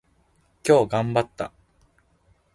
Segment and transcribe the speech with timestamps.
[0.67, 1.51] 今日頑張った。